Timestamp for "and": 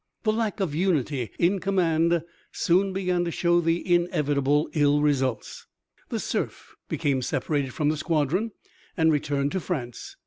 8.97-9.11